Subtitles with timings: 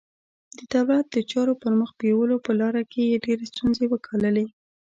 [0.57, 4.45] د دولت د چارو پر مخ بیولو په لاره کې یې ډېرې ستونزې وګاللې.